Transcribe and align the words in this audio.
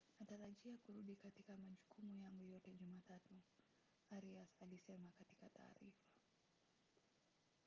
natarajia 0.19 0.77
kurudi 0.77 1.15
katika 1.15 1.57
majukumu 1.57 2.17
yangu 2.17 2.45
yote 2.45 2.71
jumatatu,” 2.73 3.33
arias 4.11 4.49
alisema 4.59 5.11
katika 5.17 5.49
taarifa 5.49 6.07